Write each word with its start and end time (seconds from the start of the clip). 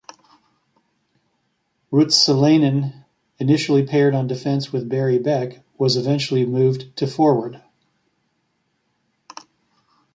Ruotsalainen, 1.93 3.03
initially 3.37 3.85
paired 3.85 4.15
on 4.15 4.25
defense 4.25 4.73
with 4.73 4.89
Barry 4.89 5.19
Beck, 5.19 5.63
was 5.77 5.95
eventually 5.95 6.43
moved 6.43 6.95
to 6.95 7.05
forward. 7.05 7.61